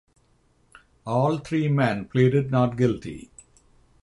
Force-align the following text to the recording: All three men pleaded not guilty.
All 1.05 1.37
three 1.37 1.67
men 1.67 2.05
pleaded 2.05 2.49
not 2.49 2.75
guilty. 2.75 3.29